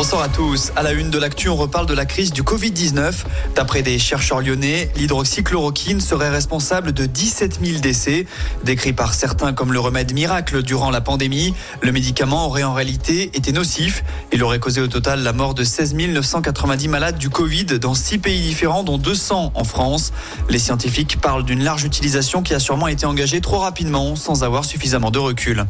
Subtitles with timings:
[0.00, 0.72] Bonsoir à tous.
[0.76, 3.12] À la une de l'actu, on reparle de la crise du Covid-19.
[3.54, 8.24] D'après des chercheurs lyonnais, l'hydroxychloroquine serait responsable de 17 000 décès.
[8.64, 13.30] Décrit par certains comme le remède miracle durant la pandémie, le médicament aurait en réalité
[13.36, 14.02] été nocif.
[14.32, 18.16] Il aurait causé au total la mort de 16 990 malades du Covid dans six
[18.16, 20.14] pays différents, dont 200 en France.
[20.48, 24.64] Les scientifiques parlent d'une large utilisation qui a sûrement été engagée trop rapidement, sans avoir
[24.64, 25.66] suffisamment de recul.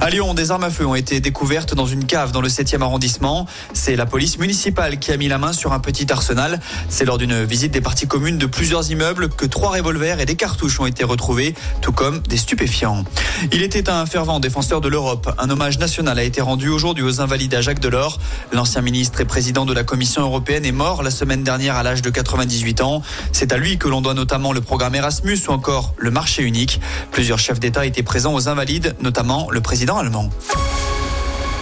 [0.00, 2.80] À Lyon, des armes à feu ont été découvertes dans une cave dans le 7e
[2.80, 3.48] arrondissement.
[3.74, 6.60] C'est la police municipale qui a mis la main sur un petit arsenal.
[6.88, 10.36] C'est lors d'une visite des parties communes de plusieurs immeubles que trois revolvers et des
[10.36, 13.04] cartouches ont été retrouvés, tout comme des stupéfiants.
[13.52, 15.34] Il était un fervent défenseur de l'Europe.
[15.38, 18.18] Un hommage national a été rendu aujourd'hui aux invalides à Jacques Delors.
[18.52, 22.02] L'ancien ministre et président de la Commission européenne est mort la semaine dernière à l'âge
[22.02, 23.02] de 98 ans.
[23.32, 26.80] C'est à lui que l'on doit notamment le programme Erasmus ou encore le marché unique.
[27.10, 30.30] Plusieurs chefs d'État étaient présents aux invalides, notamment le président allemand.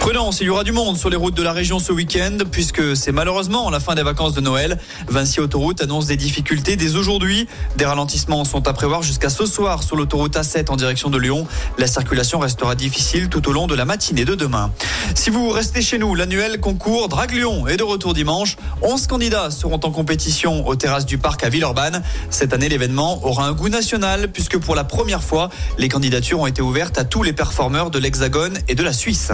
[0.01, 2.97] Prudence, il y aura du monde sur les routes de la région ce week-end puisque
[2.97, 4.79] c'est malheureusement la fin des vacances de Noël.
[5.07, 7.47] Vinci Autoroute annonce des difficultés dès aujourd'hui.
[7.75, 11.45] Des ralentissements sont à prévoir jusqu'à ce soir sur l'autoroute A7 en direction de Lyon.
[11.77, 14.71] La circulation restera difficile tout au long de la matinée de demain.
[15.13, 18.57] Si vous restez chez nous, l'annuel concours Drague Lyon est de retour dimanche.
[18.81, 22.01] 11 candidats seront en compétition aux terrasses du parc à Villeurbanne.
[22.31, 26.47] Cette année, l'événement aura un goût national puisque pour la première fois, les candidatures ont
[26.47, 29.31] été ouvertes à tous les performeurs de l'Hexagone et de la Suisse.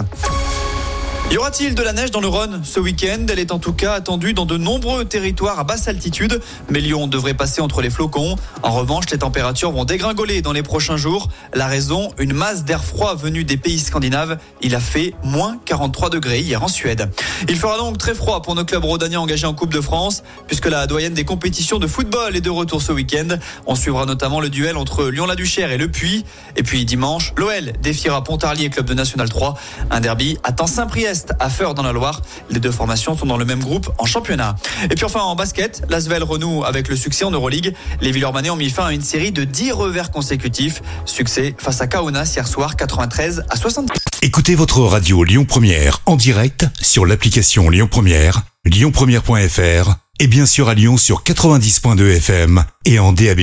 [1.30, 3.26] Y aura-t-il de la neige dans le Rhône ce week-end?
[3.28, 6.40] Elle est en tout cas attendue dans de nombreux territoires à basse altitude,
[6.70, 8.36] mais Lyon devrait passer entre les flocons.
[8.62, 11.28] En revanche, les températures vont dégringoler dans les prochains jours.
[11.52, 14.38] La raison, une masse d'air froid venue des pays scandinaves.
[14.62, 17.10] Il a fait moins 43 degrés hier en Suède.
[17.46, 20.66] Il fera donc très froid pour nos clubs rhodaniens engagés en Coupe de France, puisque
[20.66, 23.36] la doyenne des compétitions de football est de retour ce week-end.
[23.66, 26.24] On suivra notamment le duel entre Lyon-la-Duchère et Le Puy.
[26.56, 29.58] Et puis dimanche, l'OL défiera Pontarlier, club de National 3.
[29.90, 32.22] Un derby à Saint-Priest à Feur dans la Loire.
[32.50, 34.56] Les deux formations sont dans le même groupe en championnat.
[34.84, 37.74] Et puis enfin en basket, l'Asvel renoue avec le succès en Euroleague.
[38.00, 40.82] Les Villeurbanais ont mis fin à une série de 10 revers consécutifs.
[41.04, 43.90] Succès face à Kaunas hier soir 93 à 60.
[44.22, 50.68] Écoutez votre radio Lyon Première en direct sur l'application Lyon Première, lyonpremière.fr et bien sûr
[50.68, 53.40] à Lyon sur 90.2 FM et en DAB+.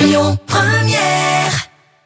[0.00, 1.37] Lyon Première